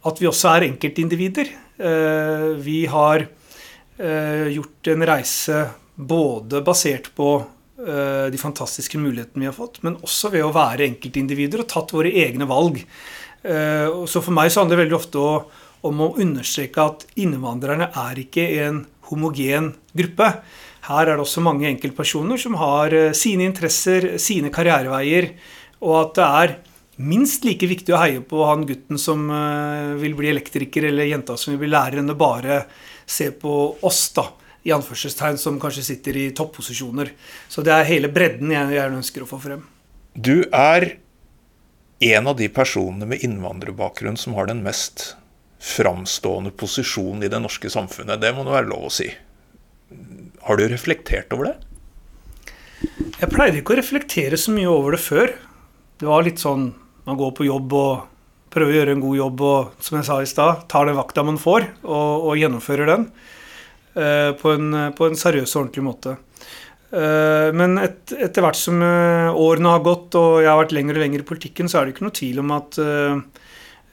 at 0.04 0.18
vi 0.20 0.26
også 0.28 0.50
er 0.50 0.66
enkeltindivider. 0.66 1.48
Vi 2.60 2.74
har 2.92 3.24
gjort 4.52 4.90
en 4.92 5.06
reise 5.08 5.62
både 5.96 6.60
basert 6.66 7.08
på 7.16 7.30
de 7.76 8.38
fantastiske 8.40 8.96
mulighetene 8.96 9.42
vi 9.44 9.48
har 9.50 9.56
fått, 9.56 9.82
men 9.84 9.98
også 10.00 10.30
ved 10.32 10.46
å 10.46 10.54
være 10.54 10.86
enkeltindivider 10.86 11.60
og 11.60 11.68
tatt 11.68 11.92
våre 11.92 12.12
egne 12.24 12.48
valg. 12.48 12.78
Eh, 13.46 14.04
så 14.08 14.22
for 14.24 14.34
meg 14.34 14.50
så 14.50 14.62
handler 14.62 14.80
det 14.80 14.84
veldig 14.86 14.98
ofte 14.98 15.24
om 15.86 16.02
å 16.02 16.12
understreke 16.22 16.82
at 16.82 17.04
innvandrerne 17.20 17.90
er 17.94 18.22
ikke 18.22 18.46
en 18.64 18.80
homogen 19.10 19.72
gruppe. 19.96 20.30
Her 20.86 21.10
er 21.10 21.14
det 21.14 21.26
også 21.26 21.44
mange 21.44 21.68
enkeltpersoner 21.70 22.40
som 22.40 22.56
har 22.58 22.94
eh, 22.94 23.12
sine 23.16 23.46
interesser, 23.46 24.16
sine 24.22 24.50
karriereveier, 24.54 25.30
og 25.84 26.00
at 26.00 26.16
det 26.18 26.30
er 26.40 26.56
minst 27.06 27.44
like 27.44 27.68
viktig 27.68 27.92
å 27.92 28.00
heie 28.00 28.24
på 28.24 28.40
han 28.48 28.64
gutten 28.66 28.96
som 28.96 29.26
vil 30.00 30.14
bli 30.16 30.30
elektriker, 30.30 30.86
eller 30.88 31.10
jenta 31.10 31.34
som 31.36 31.52
vil 31.52 31.60
bli 31.66 31.68
lærer, 31.74 32.00
enn 32.00 32.14
å 32.14 32.16
bare 32.16 32.62
se 33.04 33.28
på 33.36 33.52
oss, 33.84 34.06
da 34.16 34.24
i 34.66 34.72
anførselstegn 34.74 35.38
som 35.38 35.60
kanskje 35.62 35.84
sitter 35.92 36.18
i 36.18 36.26
topposisjoner. 36.34 37.12
Så 37.48 37.62
det 37.66 37.74
er 37.74 37.86
hele 37.86 38.10
bredden 38.12 38.50
jeg 38.50 38.74
gjerne 38.74 39.00
ønsker 39.00 39.22
å 39.22 39.28
få 39.30 39.38
frem. 39.42 39.62
Du 40.14 40.48
er 40.50 40.96
en 42.06 42.26
av 42.28 42.36
de 42.36 42.48
personene 42.52 43.06
med 43.08 43.22
innvandrerbakgrunn 43.24 44.18
som 44.20 44.34
har 44.36 44.50
den 44.50 44.64
mest 44.66 45.14
framstående 45.62 46.52
posisjonen 46.58 47.24
i 47.24 47.30
det 47.32 47.40
norske 47.40 47.70
samfunnet. 47.72 48.20
Det 48.20 48.32
må 48.34 48.44
det 48.44 48.56
være 48.56 48.70
lov 48.72 48.88
å 48.88 48.92
si. 48.92 49.08
Har 50.46 50.58
du 50.58 50.66
reflektert 50.68 51.32
over 51.36 51.52
det? 51.52 51.56
Jeg 53.16 53.30
pleide 53.32 53.62
ikke 53.62 53.76
å 53.76 53.78
reflektere 53.78 54.38
så 54.40 54.52
mye 54.52 54.68
over 54.68 54.96
det 54.96 55.02
før. 55.04 55.32
Det 55.96 56.10
var 56.10 56.26
litt 56.26 56.42
sånn 56.42 56.68
man 57.06 57.18
går 57.18 57.32
på 57.38 57.46
jobb 57.46 57.72
og 57.78 58.52
prøver 58.52 58.72
å 58.72 58.78
gjøre 58.80 58.94
en 58.96 59.04
god 59.04 59.16
jobb 59.20 59.42
og 59.46 59.84
som 59.84 59.98
jeg 59.98 60.08
sa 60.08 60.18
i 60.20 60.28
stad, 60.28 60.66
tar 60.70 60.88
den 60.88 60.98
vakta 60.98 61.24
man 61.26 61.38
får, 61.40 61.68
og, 61.86 62.28
og 62.30 62.38
gjennomfører 62.40 62.90
den. 62.90 63.08
Eh, 63.96 64.32
på 64.32 64.50
en, 64.52 64.74
på 64.92 65.06
en 65.08 65.16
seriøs 65.16 65.54
og 65.54 65.62
ordentlig 65.62 65.84
måte. 65.86 66.16
Eh, 66.92 67.48
men 67.56 67.78
et, 67.80 68.12
etter 68.12 68.44
hvert 68.44 68.58
som 68.60 68.82
eh, 68.84 69.32
årene 69.32 69.72
har 69.72 69.84
gått 69.86 70.18
og 70.20 70.42
jeg 70.42 70.50
har 70.50 70.60
vært 70.60 70.74
lenger 70.76 70.98
og 70.98 71.04
lenger 71.04 71.22
i 71.24 71.28
politikken, 71.30 71.70
så 71.70 71.80
er 71.80 71.86
det 71.86 71.94
ikke 71.94 72.04
noe 72.04 72.18
tvil 72.18 72.42
om 72.44 72.56
at 72.58 72.80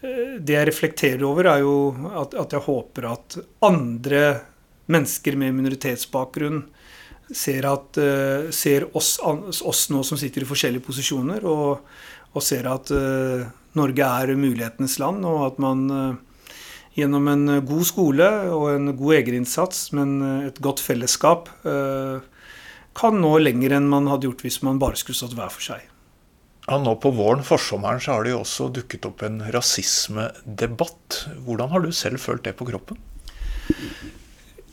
det 0.03 0.51
jeg 0.51 0.67
reflekterer 0.67 1.21
over, 1.23 1.47
er 1.47 1.61
jo 1.63 1.75
at, 2.19 2.33
at 2.35 2.51
jeg 2.51 2.65
håper 2.65 3.05
at 3.07 3.37
andre 3.63 4.23
mennesker 4.91 5.37
med 5.39 5.55
minoritetsbakgrunn 5.55 6.57
ser, 7.31 7.69
at, 7.69 7.95
ser 8.51 8.83
oss, 8.99 9.13
oss, 9.23 9.85
nå 9.95 10.01
som 10.03 10.19
sitter 10.19 10.43
i 10.43 10.49
forskjellige 10.49 10.83
posisjoner, 10.83 11.47
og, 11.47 11.87
og 12.35 12.43
ser 12.43 12.67
at 12.67 12.91
Norge 13.79 14.09
er 14.09 14.35
mulighetenes 14.35 14.97
land, 14.99 15.23
og 15.23 15.45
at 15.47 15.63
man 15.63 15.87
gjennom 16.97 17.27
en 17.27 17.47
eh, 17.49 17.63
god 17.65 17.87
skole 17.87 18.27
og 18.53 18.67
en 18.73 18.91
god 18.97 19.17
egerinnsats, 19.19 19.87
men 19.97 20.19
eh, 20.21 20.47
et 20.49 20.61
godt 20.63 20.83
fellesskap, 20.83 21.49
eh, 21.67 22.21
kan 22.93 23.17
nå 23.21 23.33
lenger 23.41 23.77
enn 23.79 23.89
man 23.89 24.09
hadde 24.11 24.29
gjort 24.29 24.43
hvis 24.45 24.61
man 24.65 24.81
bare 24.81 24.99
skulle 24.99 25.17
stått 25.17 25.35
hver 25.37 25.53
for 25.53 25.65
seg. 25.65 25.87
Ja, 26.67 26.77
nå 26.79 26.93
på 27.01 27.11
våren, 27.11 27.43
forsommeren, 27.43 27.99
så 27.99 28.15
har 28.15 28.23
det 28.23 28.35
jo 28.35 28.43
også 28.43 28.69
dukket 28.71 29.07
opp 29.09 29.23
en 29.25 29.41
rasismedebatt. 29.51 31.23
Hvordan 31.43 31.73
har 31.73 31.83
du 31.83 31.89
selv 31.91 32.21
følt 32.23 32.45
det 32.45 32.53
på 32.55 32.69
kroppen? 32.69 33.01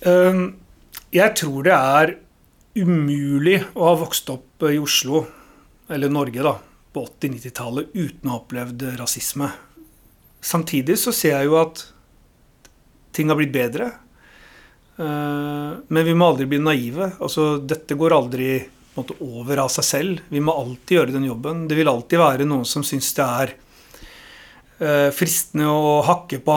Jeg 0.01 1.35
tror 1.41 1.67
det 1.67 1.75
er 1.75 2.13
umulig 2.79 3.57
å 3.75 3.89
ha 3.89 3.97
vokst 4.05 4.31
opp 4.31 4.69
i 4.71 4.79
Oslo, 4.79 5.25
eller 5.91 6.13
Norge, 6.15 6.45
da, 6.47 6.55
på 6.95 7.03
80-90-tallet 7.09 7.91
uten 7.97 8.31
å 8.31 8.37
ha 8.37 8.39
opplevd 8.39 8.87
rasisme. 9.01 9.51
Samtidig 10.41 10.95
så 11.03 11.11
ser 11.17 11.41
jeg 11.41 11.51
jo 11.51 11.59
at 11.59 11.89
ting 13.13 13.29
har 13.29 13.39
blitt 13.39 13.53
bedre. 13.55 13.91
Eh, 15.01 15.73
men 15.89 16.05
vi 16.05 16.15
må 16.15 16.29
aldri 16.29 16.47
bli 16.47 16.61
naive. 16.63 17.13
Altså, 17.19 17.55
dette 17.59 17.97
går 17.99 18.17
aldri 18.17 18.53
måte, 18.95 19.17
over 19.25 19.65
av 19.65 19.73
seg 19.73 19.87
selv. 19.87 20.23
Vi 20.29 20.43
må 20.45 20.55
alltid 20.57 20.99
gjøre 20.99 21.17
den 21.17 21.29
jobben. 21.31 21.67
Det 21.69 21.79
vil 21.79 21.91
alltid 21.91 22.21
være 22.21 22.49
noen 22.49 22.67
som 22.69 22.85
syns 22.87 23.13
det 23.17 23.27
er 23.27 23.55
uh, 24.81 25.09
fristende 25.15 25.71
å 25.71 26.01
hakke 26.05 26.41
på 26.45 26.57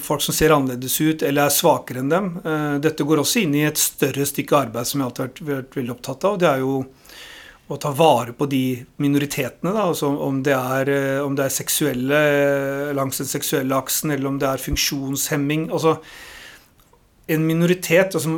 folk 0.00 0.24
som 0.24 0.36
ser 0.36 0.54
annerledes 0.54 1.00
ut 1.00 1.24
eller 1.26 1.48
er 1.48 1.54
svakere 1.54 2.02
enn 2.02 2.12
dem. 2.12 2.30
Uh, 2.46 2.78
dette 2.82 3.04
går 3.04 3.22
også 3.22 3.42
inn 3.44 3.56
i 3.58 3.66
et 3.68 3.80
større 3.80 4.26
stykke 4.28 4.64
arbeid 4.68 4.88
som 4.88 5.02
jeg 5.02 5.10
alltid 5.10 5.24
har 5.26 5.52
vært 5.56 5.78
veldig 5.80 5.94
opptatt 5.96 6.28
av. 6.30 6.40
Det 6.40 6.50
er 6.52 6.64
jo 6.64 6.78
å 7.70 7.78
ta 7.80 7.92
vare 7.94 8.34
på 8.36 8.48
de 8.50 8.82
minoritetene. 9.02 9.72
Da, 9.72 9.86
altså 9.86 10.10
om, 10.10 10.42
det 10.44 10.56
er, 10.56 10.90
eh, 10.92 11.22
om 11.22 11.36
det 11.38 11.46
er 11.46 11.54
seksuelle 11.54 12.20
langs 12.96 13.22
den 13.22 13.30
seksuelle 13.30 13.78
aksen, 13.78 14.12
eller 14.14 14.32
om 14.32 14.38
det 14.42 14.50
er 14.50 14.68
funksjonshemming. 14.68 15.70
altså 15.72 15.98
en 17.32 17.44
minoritet 17.46 18.16
altså, 18.18 18.32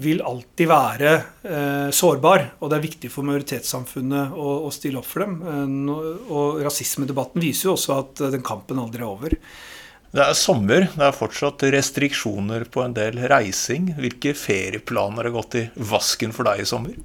vil 0.00 0.22
alltid 0.24 0.68
være 0.70 1.10
eh, 1.44 1.90
sårbar, 1.94 2.46
og 2.58 2.70
det 2.70 2.78
er 2.78 2.86
viktig 2.86 3.10
for 3.12 3.28
majoritetssamfunnet 3.28 4.32
å, 4.32 4.54
å 4.66 4.72
stille 4.74 4.98
opp 5.00 5.06
for 5.06 5.26
dem. 5.26 5.36
Eh, 5.44 6.32
og 6.32 6.62
rasismedebatten 6.64 7.44
viser 7.44 7.68
jo 7.68 7.76
også 7.76 7.98
at 7.98 8.24
den 8.32 8.46
kampen 8.46 8.80
aldri 8.80 9.04
er 9.04 9.10
over. 9.10 9.36
Det 10.10 10.24
er 10.24 10.34
sommer, 10.34 10.88
det 10.90 11.04
er 11.06 11.14
fortsatt 11.14 11.62
restriksjoner 11.70 12.64
på 12.72 12.82
en 12.82 12.96
del 12.96 13.20
reising. 13.30 13.92
Hvilke 14.00 14.32
ferieplaner 14.34 15.28
har 15.28 15.36
gått 15.36 15.58
i 15.60 15.66
vasken 15.92 16.34
for 16.34 16.48
deg 16.48 16.64
i 16.64 16.66
sommer? 16.66 16.96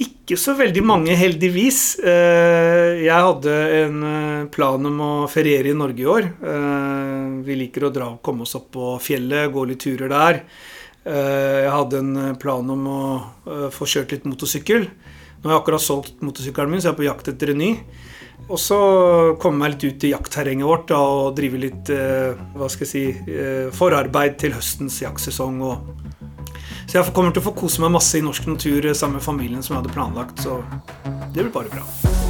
Ikke 0.00 0.38
så 0.40 0.54
veldig 0.56 0.82
mange, 0.86 1.14
heldigvis. 1.18 1.80
Eh, 2.00 3.02
jeg 3.04 3.24
hadde 3.26 3.56
en 3.82 3.98
eh, 4.08 4.44
plan 4.54 4.88
om 4.88 5.02
å 5.04 5.10
feriere 5.30 5.72
i 5.72 5.76
Norge 5.76 6.00
i 6.00 6.08
år. 6.08 6.28
Eh, 6.40 7.26
vi 7.44 7.58
liker 7.60 7.84
å 7.84 7.92
dra 7.92 8.08
og 8.14 8.22
komme 8.24 8.46
oss 8.46 8.56
opp 8.56 8.70
på 8.72 8.94
fjellet, 9.04 9.50
gå 9.52 9.66
litt 9.68 9.82
turer 9.84 10.12
der. 10.12 10.44
Jeg 11.02 11.70
hadde 11.74 11.98
en 11.98 12.36
plan 12.38 12.68
om 12.70 12.82
å 12.86 12.98
få 13.74 13.88
kjørt 13.90 14.12
litt 14.14 14.26
motorsykkel. 14.30 14.84
Nå 14.86 15.50
har 15.50 15.56
jeg 15.56 15.62
akkurat 15.64 15.82
solgt 15.82 16.22
motorsykkelen 16.22 16.70
min, 16.70 16.78
så 16.78 16.92
jeg 16.92 16.94
er 16.94 16.98
på 17.00 17.06
jakt 17.08 17.30
etter 17.32 17.50
en 17.50 17.58
ny. 17.58 17.70
Og 18.46 18.54
så 18.62 18.78
komme 19.42 19.64
meg 19.64 19.74
litt 19.74 19.88
ut 19.88 20.06
i 20.06 20.12
jaktterrenget 20.12 20.70
vårt 20.70 20.86
da, 20.94 21.02
og 21.02 21.34
drive 21.34 21.58
litt 21.58 21.90
hva 21.90 22.70
skal 22.70 22.86
jeg 22.86 22.92
si, 22.92 23.34
forarbeid 23.74 24.38
til 24.44 24.54
høstens 24.54 25.02
jaktsesong. 25.02 25.58
og 25.66 26.21
så 26.92 26.98
jeg 26.98 27.12
kommer 27.16 27.32
til 27.32 27.40
å 27.40 27.46
få 27.46 27.54
kose 27.56 27.80
meg 27.80 27.94
masse 27.94 28.18
i 28.18 28.24
norsk 28.24 28.50
natur 28.52 28.90
sammen 28.92 29.16
med 29.16 29.24
familien 29.24 29.64
som 29.64 29.72
jeg 29.72 29.80
hadde 29.80 29.94
planlagt. 29.94 30.44
Så 30.44 30.60
det 31.32 31.40
blir 31.40 31.54
bare 31.54 31.72
bra. 31.72 32.21